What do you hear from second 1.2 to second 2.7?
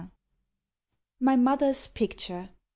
MOTHER'S PICTURE.